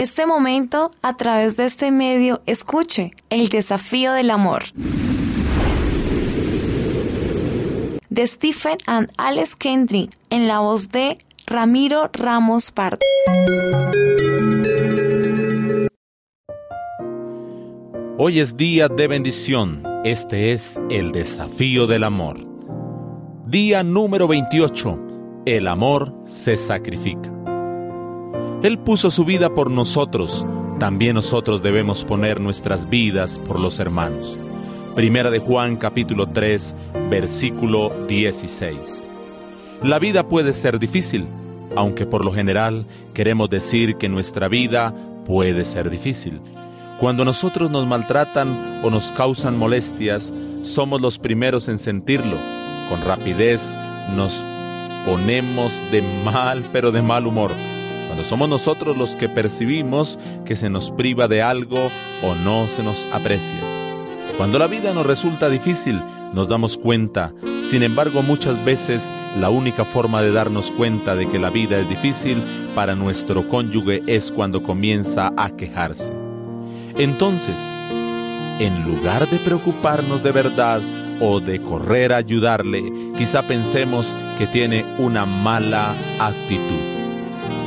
[0.00, 4.62] en este momento, a través de este medio, escuche el desafío del amor.
[8.08, 13.00] De Stephen and Alex Kendrick, en la voz de Ramiro Ramos Pardo.
[18.16, 19.82] Hoy es día de bendición.
[20.06, 22.38] Este es el desafío del amor.
[23.46, 24.98] Día número 28.
[25.44, 27.39] El amor se sacrifica.
[28.62, 30.46] Él puso su vida por nosotros.
[30.78, 34.38] También nosotros debemos poner nuestras vidas por los hermanos.
[34.94, 36.76] Primera de Juan capítulo 3,
[37.08, 39.08] versículo 16.
[39.82, 41.26] La vida puede ser difícil,
[41.74, 46.38] aunque por lo general queremos decir que nuestra vida puede ser difícil.
[46.98, 52.36] Cuando nosotros nos maltratan o nos causan molestias, somos los primeros en sentirlo.
[52.90, 53.74] Con rapidez
[54.14, 54.44] nos
[55.06, 57.52] ponemos de mal, pero de mal humor.
[58.24, 61.90] Somos nosotros los que percibimos que se nos priva de algo
[62.22, 63.58] o no se nos aprecia.
[64.36, 66.00] Cuando la vida nos resulta difícil,
[66.32, 67.32] nos damos cuenta.
[67.68, 71.88] Sin embargo, muchas veces la única forma de darnos cuenta de que la vida es
[71.88, 72.42] difícil
[72.74, 76.14] para nuestro cónyuge es cuando comienza a quejarse.
[76.96, 77.74] Entonces,
[78.58, 80.80] en lugar de preocuparnos de verdad
[81.20, 82.84] o de correr a ayudarle,
[83.16, 86.99] quizá pensemos que tiene una mala actitud.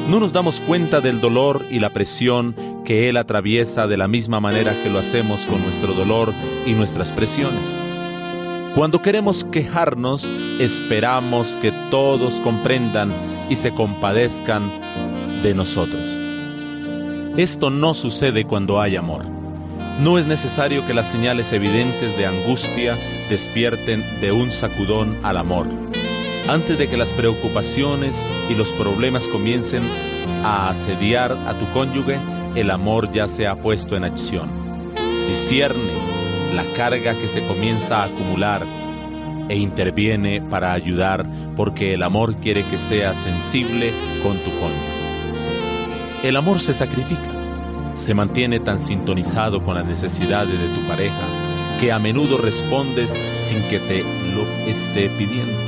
[0.10, 4.40] No nos damos cuenta del dolor y la presión que Él atraviesa de la misma
[4.40, 6.34] manera que lo hacemos con nuestro dolor
[6.66, 7.74] y nuestras presiones.
[8.76, 10.26] Cuando queremos quejarnos,
[10.60, 13.14] esperamos que todos comprendan
[13.50, 14.64] y se compadezcan
[15.42, 16.02] de nosotros.
[17.38, 19.26] Esto no sucede cuando hay amor.
[20.00, 22.98] No es necesario que las señales evidentes de angustia
[23.30, 25.68] despierten de un sacudón al amor.
[26.48, 29.84] Antes de que las preocupaciones y los problemas comiencen
[30.44, 32.20] a asediar a tu cónyuge,
[32.56, 34.50] el amor ya se ha puesto en acción.
[35.30, 35.80] Discierne
[36.54, 38.66] la carga que se comienza a acumular
[39.48, 44.94] e interviene para ayudar porque el amor quiere que seas sensible con tu cónyuge.
[46.24, 47.32] El amor se sacrifica,
[47.96, 51.26] se mantiene tan sintonizado con las necesidades de tu pareja
[51.80, 54.04] que a menudo respondes sin que te
[54.36, 55.63] lo esté pidiendo.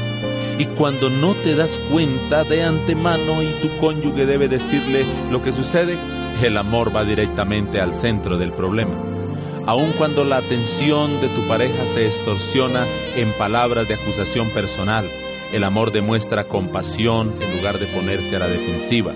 [0.57, 5.51] Y cuando no te das cuenta de antemano y tu cónyuge debe decirle lo que
[5.51, 5.97] sucede,
[6.41, 8.93] el amor va directamente al centro del problema.
[9.65, 12.85] Aun cuando la atención de tu pareja se extorsiona
[13.15, 15.05] en palabras de acusación personal,
[15.51, 19.13] el amor demuestra compasión en lugar de ponerse a la defensiva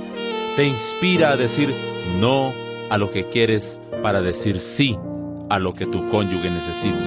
[0.59, 1.73] te inspira a decir
[2.19, 2.53] no
[2.89, 4.97] a lo que quieres para decir sí
[5.49, 6.99] a lo que tu cónyuge necesita.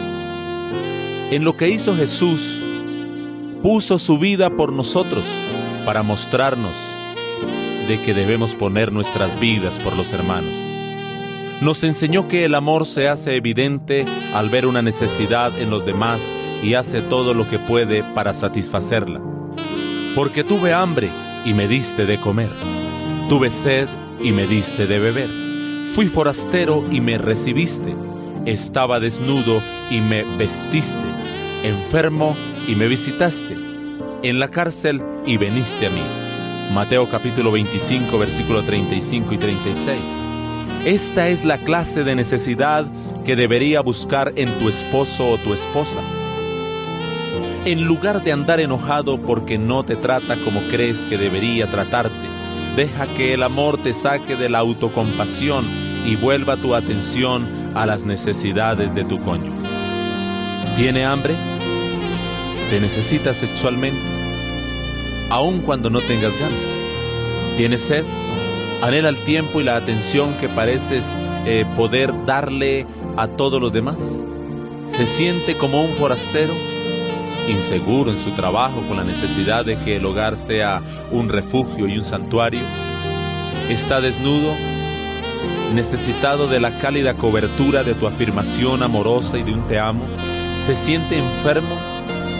[1.30, 2.64] En lo que hizo Jesús,
[3.62, 5.24] puso su vida por nosotros
[5.84, 6.72] para mostrarnos
[7.88, 10.52] de que debemos poner nuestras vidas por los hermanos.
[11.60, 16.32] Nos enseñó que el amor se hace evidente al ver una necesidad en los demás
[16.62, 19.20] y hace todo lo que puede para satisfacerla.
[20.14, 21.10] Porque tuve hambre
[21.44, 22.50] y me diste de comer
[23.32, 23.88] Tuve sed
[24.22, 25.30] y me diste de beber.
[25.94, 27.94] Fui forastero y me recibiste.
[28.44, 31.00] Estaba desnudo y me vestiste.
[31.64, 33.56] Enfermo y me visitaste.
[34.22, 36.02] En la cárcel y veniste a mí.
[36.74, 40.00] Mateo capítulo 25 versículo 35 y 36.
[40.84, 42.86] Esta es la clase de necesidad
[43.24, 46.00] que debería buscar en tu esposo o tu esposa.
[47.64, 52.32] En lugar de andar enojado porque no te trata como crees que debería tratarte,
[52.76, 55.62] Deja que el amor te saque de la autocompasión
[56.06, 59.52] y vuelva tu atención a las necesidades de tu cónyuge.
[60.76, 61.34] ¿Tiene hambre?
[62.72, 64.00] ¿Te necesita sexualmente?
[65.28, 66.58] Aun cuando no tengas ganas.
[67.58, 68.02] ¿Tiene sed?
[68.80, 72.86] Anhela el tiempo y la atención que pareces eh, poder darle
[73.18, 74.24] a todos los demás.
[74.86, 76.54] ¿Se siente como un forastero?
[77.46, 81.98] inseguro en su trabajo con la necesidad de que el hogar sea un refugio y
[81.98, 82.62] un santuario.
[83.68, 84.54] Está desnudo,
[85.74, 90.06] necesitado de la cálida cobertura de tu afirmación amorosa y de un te amo.
[90.64, 91.76] Se siente enfermo,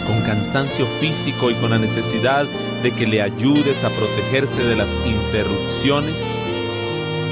[0.05, 2.45] con cansancio físico y con la necesidad
[2.81, 6.19] de que le ayudes a protegerse de las interrupciones.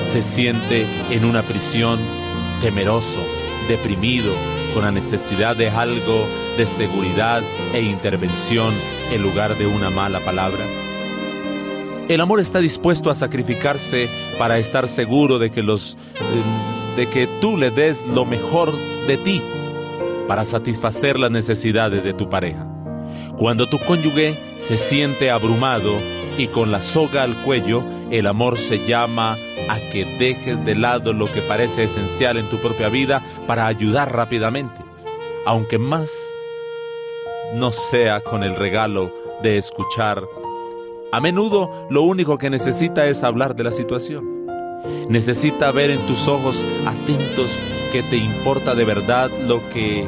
[0.04, 2.00] Se siente en una prisión
[2.62, 3.20] temeroso,
[3.68, 4.34] deprimido,
[4.74, 6.28] con la necesidad de algo
[6.58, 8.74] de seguridad e intervención
[9.12, 10.66] en lugar de una mala palabra.
[12.08, 17.28] El amor está dispuesto a sacrificarse para estar seguro de que los eh, de que
[17.40, 18.74] tú le des lo mejor
[19.08, 19.42] de ti
[20.28, 22.68] para satisfacer las necesidades de tu pareja.
[23.38, 25.94] Cuando tu cónyuge se siente abrumado
[26.38, 29.36] y con la soga al cuello, el amor se llama
[29.70, 34.14] a que dejes de lado lo que parece esencial en tu propia vida para ayudar
[34.14, 34.82] rápidamente,
[35.46, 36.12] aunque más
[37.54, 40.24] no sea con el regalo de escuchar.
[41.12, 44.31] A menudo lo único que necesita es hablar de la situación.
[45.10, 47.60] Necesita ver en tus ojos atentos
[47.92, 50.06] que te importa de verdad lo que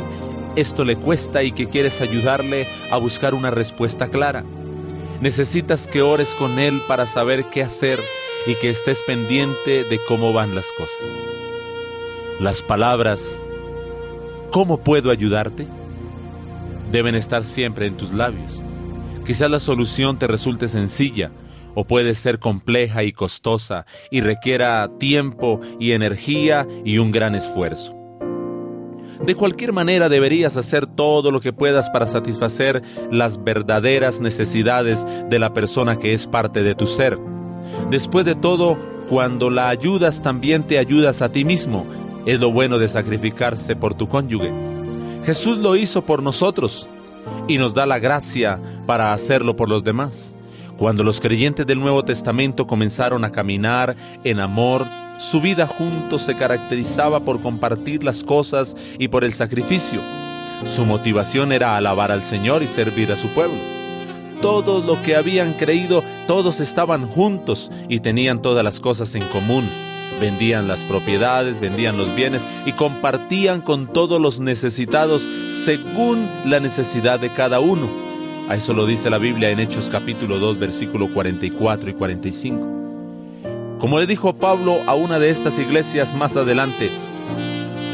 [0.55, 4.43] esto le cuesta y que quieres ayudarle a buscar una respuesta clara.
[5.21, 7.99] Necesitas que ores con él para saber qué hacer
[8.47, 11.19] y que estés pendiente de cómo van las cosas.
[12.39, 13.41] Las palabras,
[14.51, 15.67] ¿cómo puedo ayudarte?
[16.93, 18.61] deben estar siempre en tus labios.
[19.25, 21.31] Quizás la solución te resulte sencilla
[21.75, 27.95] o puede ser compleja y costosa y requiera tiempo y energía y un gran esfuerzo.
[29.25, 32.81] De cualquier manera deberías hacer todo lo que puedas para satisfacer
[33.11, 37.17] las verdaderas necesidades de la persona que es parte de tu ser.
[37.89, 38.77] Después de todo,
[39.09, 41.85] cuando la ayudas también te ayudas a ti mismo.
[42.25, 44.51] Es lo bueno de sacrificarse por tu cónyuge.
[45.25, 46.87] Jesús lo hizo por nosotros
[47.47, 50.35] y nos da la gracia para hacerlo por los demás.
[50.83, 53.95] Cuando los creyentes del Nuevo Testamento comenzaron a caminar
[54.25, 54.85] en amor,
[55.17, 60.01] su vida juntos se caracterizaba por compartir las cosas y por el sacrificio.
[60.65, 63.55] Su motivación era alabar al Señor y servir a su pueblo.
[64.41, 69.63] Todos lo que habían creído, todos estaban juntos y tenían todas las cosas en común.
[70.19, 77.21] Vendían las propiedades, vendían los bienes y compartían con todos los necesitados según la necesidad
[77.21, 78.12] de cada uno.
[78.49, 83.77] A eso lo dice la Biblia en Hechos capítulo 2, versículo 44 y 45.
[83.79, 86.89] Como le dijo Pablo a una de estas iglesias más adelante,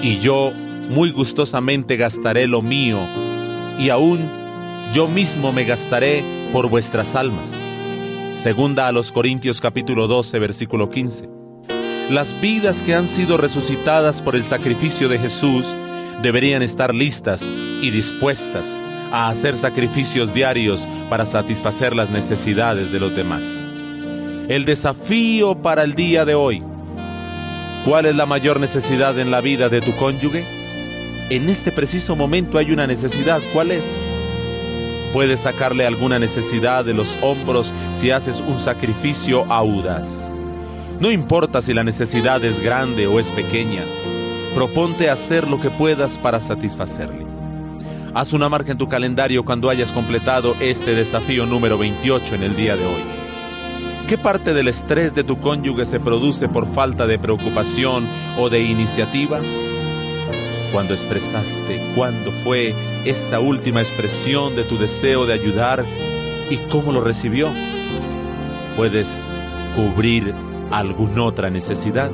[0.02, 0.52] y yo
[0.90, 2.98] muy gustosamente gastaré lo mío,
[3.78, 4.28] y aún
[4.92, 7.56] yo mismo me gastaré por vuestras almas.
[8.34, 11.30] Segunda a los Corintios capítulo 12, versículo 15.
[12.10, 15.76] Las vidas que han sido resucitadas por el sacrificio de Jesús
[16.24, 17.48] deberían estar listas
[17.84, 18.76] y dispuestas
[19.12, 23.66] a hacer sacrificios diarios para satisfacer las necesidades de los demás.
[24.48, 26.64] El desafío para el día de hoy.
[27.86, 30.44] ¿Cuál es la mayor necesidad en la vida de tu cónyuge?
[31.30, 33.40] En este preciso momento hay una necesidad.
[33.54, 33.84] ¿Cuál es?
[35.14, 40.32] Puedes sacarle alguna necesidad de los hombros si haces un sacrificio audaz.
[41.00, 43.82] No importa si la necesidad es grande o es pequeña,
[44.54, 47.29] proponte hacer lo que puedas para satisfacerle.
[48.14, 52.56] Haz una marca en tu calendario cuando hayas completado este desafío número 28 en el
[52.56, 53.04] día de hoy.
[54.08, 58.08] ¿Qué parte del estrés de tu cónyuge se produce por falta de preocupación
[58.40, 59.40] o de iniciativa?
[60.74, 62.74] Cuando expresaste, cuándo fue
[63.06, 65.86] esa última expresión de tu deseo de ayudar
[66.50, 67.50] y cómo lo recibió.
[68.76, 69.28] Puedes
[69.76, 70.34] cubrir
[70.72, 72.10] alguna otra necesidad.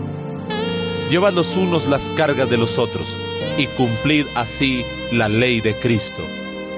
[1.09, 3.15] Llevad los unos las cargas de los otros
[3.57, 6.23] y cumplid así la ley de Cristo.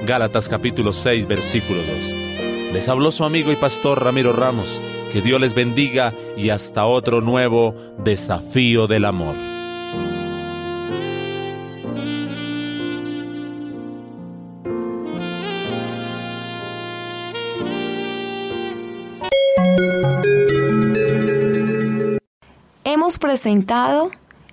[0.06, 2.72] Gálatas capítulo 6 versículo 2.
[2.74, 4.82] Les habló su amigo y pastor Ramiro Ramos.
[5.12, 9.34] Que Dios les bendiga y hasta otro nuevo desafío del amor.
[22.84, 24.10] Hemos presentado